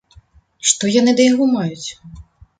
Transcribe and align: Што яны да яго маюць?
Што 0.69 0.89
яны 0.99 1.13
да 1.21 1.29
яго 1.29 1.49
маюць? 1.53 1.89